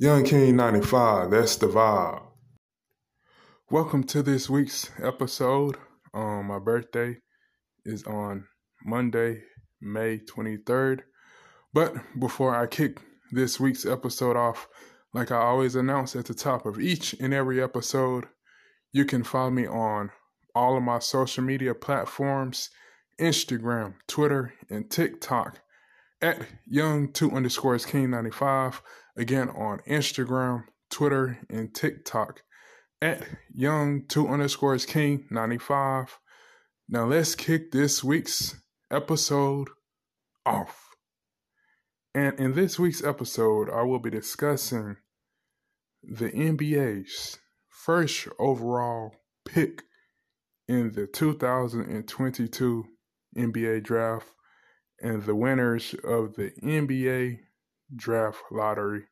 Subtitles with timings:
[0.00, 2.22] Young King 95, that's the vibe.
[3.68, 5.76] Welcome to this week's episode.
[6.14, 7.16] Um, my birthday
[7.84, 8.44] is on
[8.84, 9.42] Monday,
[9.80, 11.00] May 23rd.
[11.74, 13.00] But before I kick
[13.32, 14.68] this week's episode off,
[15.12, 18.26] like I always announce at the top of each and every episode,
[18.92, 20.12] you can follow me on
[20.54, 22.70] all of my social media platforms
[23.20, 25.58] Instagram, Twitter, and TikTok
[26.22, 28.80] at young2 underscores king 95.
[29.18, 32.42] Again, on Instagram, Twitter, and TikTok
[33.02, 36.20] at young2 underscores king 95.
[36.88, 38.54] Now let's kick this week's
[38.92, 39.70] episode
[40.46, 40.84] off.
[42.14, 44.98] And in this week's episode, I will be discussing
[46.04, 47.38] the NBA's
[47.68, 49.82] first overall pick
[50.68, 52.84] in the 2022
[53.36, 54.28] NBA draft
[55.02, 57.40] and the winners of the NBA
[57.94, 59.04] draft lottery,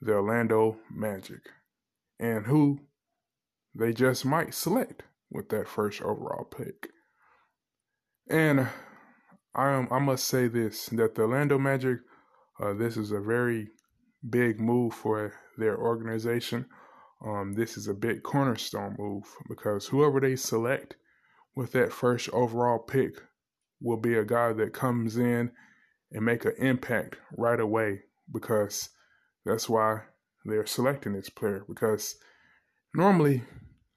[0.00, 1.40] the Orlando Magic,
[2.18, 2.80] and who
[3.74, 6.88] they just might select with that first overall pick.
[8.28, 8.68] And
[9.54, 11.98] I am, I must say this that the Orlando Magic,
[12.60, 13.68] uh, this is a very
[14.28, 16.66] big move for their organization.
[17.24, 20.96] Um, this is a big cornerstone move because whoever they select
[21.54, 23.14] with that first overall pick
[23.80, 25.50] will be a guy that comes in
[26.12, 28.00] and make an impact right away
[28.32, 28.90] because
[29.44, 30.00] that's why
[30.44, 32.16] they're selecting this player because
[32.94, 33.42] normally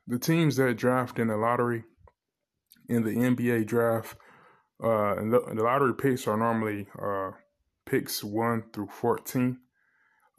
[0.08, 1.84] the teams that draft in the lottery
[2.88, 4.16] in the NBA draft
[4.82, 7.32] uh, the, lottery picks are normally uh,
[7.86, 9.60] picks one through fourteen.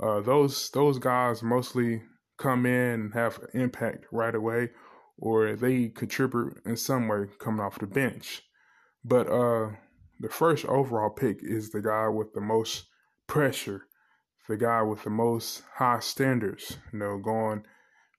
[0.02, 2.02] Uh, those those guys mostly
[2.38, 4.70] come in and have impact right away,
[5.18, 8.42] or they contribute in some way coming off the bench.
[9.04, 9.72] But uh,
[10.20, 12.84] the first overall pick is the guy with the most
[13.26, 13.86] pressure,
[14.48, 16.76] the guy with the most high standards.
[16.92, 17.64] You know, going,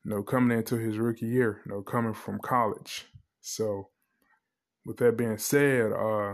[0.03, 3.05] you know, coming into his rookie year, you know, coming from college.
[3.39, 3.89] So,
[4.85, 6.33] with that being said, uh,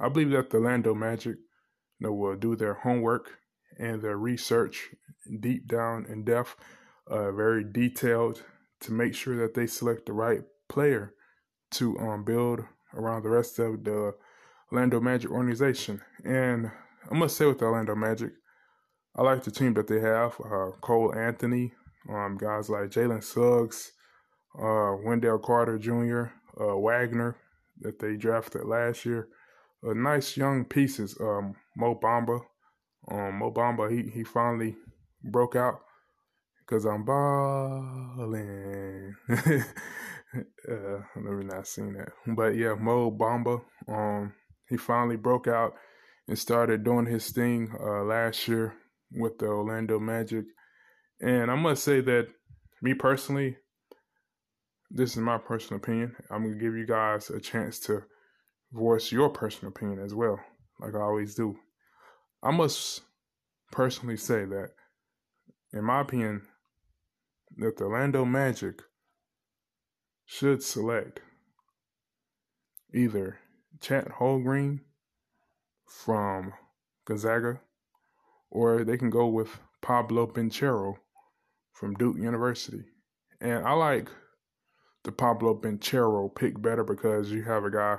[0.00, 1.36] I believe that the Orlando Magic,
[1.98, 3.38] you know, will do their homework
[3.78, 4.90] and their research
[5.40, 6.56] deep down in depth
[7.08, 8.42] uh, very detailed
[8.80, 11.14] to make sure that they select the right player
[11.72, 12.60] to um, build
[12.94, 14.14] around the rest of the
[14.72, 16.00] Orlando Magic organization.
[16.24, 16.70] And
[17.10, 18.32] I must say with the Orlando Magic,
[19.14, 20.34] I like the team that they have.
[20.40, 21.72] Uh, Cole Anthony,
[22.08, 23.92] um, guys like Jalen Suggs,
[24.58, 27.36] uh, Wendell Carter Jr., uh, Wagner
[27.80, 29.28] that they drafted last year.
[29.86, 31.16] Uh, nice young pieces.
[31.20, 32.40] Um, Mo Bamba,
[33.10, 34.76] um, Mo Bamba, he he finally
[35.24, 35.80] broke out
[36.66, 39.16] Cause I'm balling.
[39.28, 39.34] uh,
[40.34, 43.60] I've never not seen that, but yeah, Mo Bamba.
[43.86, 44.32] Um,
[44.72, 45.74] he finally broke out
[46.26, 48.74] and started doing his thing uh, last year
[49.10, 50.46] with the Orlando Magic,
[51.20, 52.28] and I must say that
[52.80, 53.58] me personally,
[54.90, 56.16] this is my personal opinion.
[56.30, 58.04] I'm gonna give you guys a chance to
[58.72, 60.40] voice your personal opinion as well,
[60.80, 61.58] like I always do.
[62.42, 63.02] I must
[63.72, 64.70] personally say that,
[65.74, 66.46] in my opinion,
[67.58, 68.80] that the Orlando Magic
[70.24, 71.20] should select
[72.94, 73.38] either
[73.80, 74.80] Chet Holmgren
[75.86, 76.52] from
[77.04, 77.60] Gonzaga,
[78.50, 80.94] or they can go with Pablo Banchero
[81.72, 82.84] from Duke University.
[83.40, 84.08] And I like
[85.04, 87.98] the Pablo Banchero pick better because you have a guy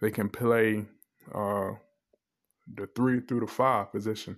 [0.00, 0.86] that can play
[1.34, 1.70] uh,
[2.74, 4.36] the three through the five position.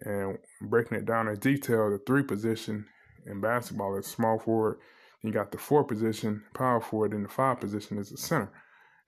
[0.00, 2.86] And breaking it down in detail, the three position
[3.26, 4.78] in basketball is small forward.
[5.22, 8.50] You got the four position, power forward, and the five position is the center.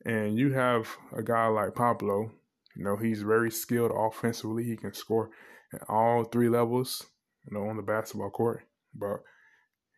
[0.04, 2.30] And you have a guy like Pablo,
[2.76, 4.64] you know, he's very skilled offensively.
[4.64, 5.30] He can score
[5.72, 7.06] at all three levels,
[7.48, 8.62] you know, on the basketball court.
[8.94, 9.22] But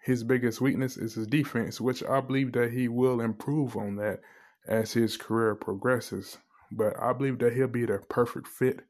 [0.04, 4.20] his biggest weakness is his defense, which I believe that he will improve on that
[4.68, 6.38] as his career progresses.
[6.70, 8.80] But I believe that he'll be the perfect fit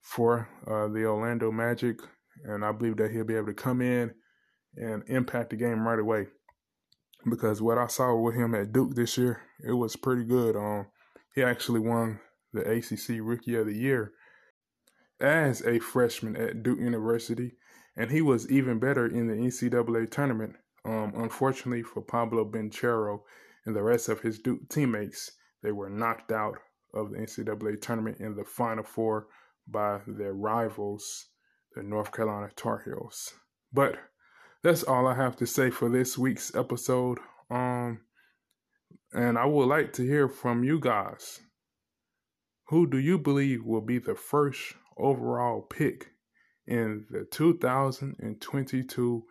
[0.00, 2.00] for uh, the Orlando Magic,
[2.44, 4.14] and I believe that he'll be able to come in
[4.76, 6.28] and impact the game right away.
[7.28, 10.56] Because what I saw with him at Duke this year, it was pretty good.
[10.56, 10.86] Um,
[11.34, 12.20] he actually won
[12.52, 14.12] the ACC Rookie of the Year
[15.20, 17.56] as a freshman at Duke University,
[17.96, 20.54] and he was even better in the NCAA tournament.
[20.84, 23.20] Um, unfortunately for Pablo Banchero
[23.66, 25.32] and the rest of his Duke teammates,
[25.62, 26.58] they were knocked out
[26.94, 29.26] of the NCAA tournament in the Final Four
[29.66, 31.26] by their rivals,
[31.74, 33.34] the North Carolina Tar Heels.
[33.72, 33.98] But
[34.62, 37.18] that's all I have to say for this week's episode.
[37.50, 38.00] Um,
[39.12, 41.40] and I would like to hear from you guys.
[42.68, 46.08] Who do you believe will be the first overall pick
[46.66, 49.24] in the 2022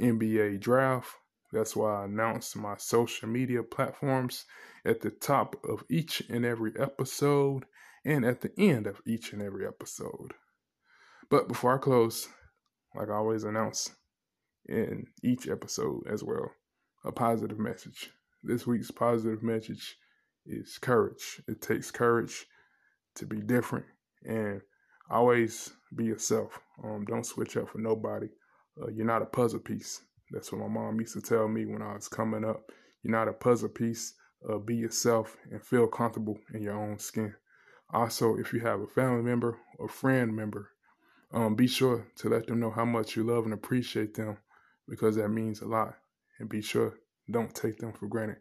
[0.00, 1.10] NBA draft.
[1.52, 4.46] That's why I announced my social media platforms
[4.84, 7.64] at the top of each and every episode
[8.04, 10.32] and at the end of each and every episode.
[11.30, 12.28] But before I close,
[12.96, 13.90] like I always announce
[14.68, 16.50] in each episode as well,
[17.04, 18.10] a positive message.
[18.42, 19.96] This week's positive message
[20.46, 21.40] is courage.
[21.48, 22.46] It takes courage
[23.16, 23.86] to be different
[24.24, 24.60] and
[25.10, 26.58] always be yourself.
[26.82, 28.28] Um, don't switch up for nobody.
[28.80, 30.02] Uh, you're not a puzzle piece.
[30.30, 32.70] That's what my mom used to tell me when I was coming up.
[33.02, 34.14] You're not a puzzle piece.
[34.48, 37.34] Uh, be yourself and feel comfortable in your own skin.
[37.90, 40.70] Also, if you have a family member or friend member,
[41.32, 44.38] um, be sure to let them know how much you love and appreciate them
[44.92, 45.94] because that means a lot.
[46.38, 46.92] And be sure,
[47.30, 48.36] don't take them for granted.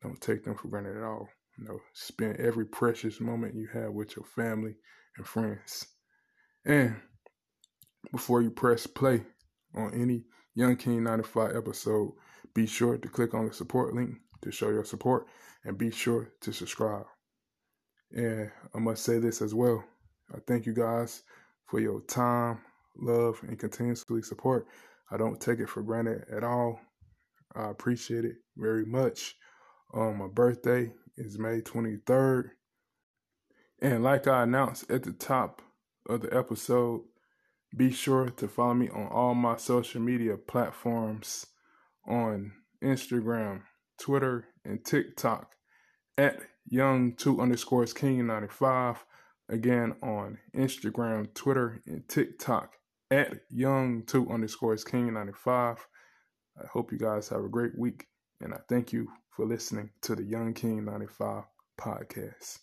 [0.00, 1.28] Don't take them for granted at all.
[1.58, 4.76] You know, spend every precious moment you have with your family
[5.16, 5.88] and friends.
[6.64, 6.94] And
[8.12, 9.24] before you press play
[9.74, 10.22] on any
[10.54, 12.12] Young King 95 episode,
[12.54, 15.26] be sure to click on the support link to show your support
[15.64, 17.06] and be sure to subscribe.
[18.12, 19.82] And I must say this as well.
[20.32, 21.24] I thank you guys
[21.66, 22.60] for your time,
[22.96, 24.68] love, and continuously support.
[25.10, 26.80] I don't take it for granted at all.
[27.54, 29.36] I appreciate it very much.
[29.94, 32.50] Um, my birthday is May 23rd.
[33.80, 35.62] And like I announced at the top
[36.08, 37.02] of the episode,
[37.76, 41.46] be sure to follow me on all my social media platforms
[42.06, 42.52] on
[42.82, 43.62] Instagram,
[43.98, 45.52] Twitter, and TikTok
[46.16, 46.40] at
[46.72, 49.04] young2 underscores king 95.
[49.50, 52.77] Again on Instagram, Twitter, and TikTok
[53.10, 55.86] at young2 underscores king 95.
[56.62, 58.06] I hope you guys have a great week,
[58.40, 61.44] and I thank you for listening to the Young King 95
[61.80, 62.58] podcast.